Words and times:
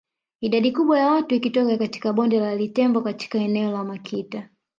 Idadi 0.41 0.71
kubwa 0.71 0.99
ya 0.99 1.07
watu 1.11 1.35
ikitoka 1.35 1.77
katika 1.77 2.13
bonde 2.13 2.39
la 2.39 2.55
Litembo 2.55 3.01
katika 3.01 3.37
eneo 3.37 3.71
la 3.71 3.83
Makita 3.83 4.49